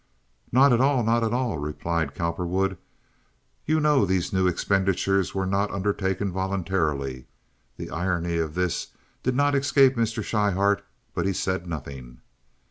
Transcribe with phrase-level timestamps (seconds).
[0.51, 2.75] "Not at all, not at all!" replied Cowperwood.
[3.67, 7.27] "You know these new expenditures were not undertaken voluntarily."
[7.77, 8.87] (The irony of this
[9.21, 10.23] did not escape Mr.
[10.23, 10.83] Schryhart,
[11.13, 12.17] but he said nothing.)